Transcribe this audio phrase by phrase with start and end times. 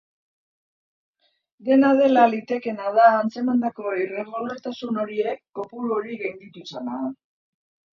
[1.67, 7.05] Dena dela, litekeena da antzemandako irregulartasun horiek kopuru hori gainditu izana.